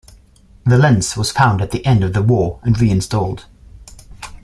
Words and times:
The 0.65 0.79
lens 0.79 1.15
was 1.15 1.29
found 1.29 1.61
at 1.61 1.69
the 1.69 1.85
end 1.85 2.03
of 2.03 2.13
the 2.13 2.23
war 2.23 2.59
and 2.63 2.75
reinstalled. 2.81 3.45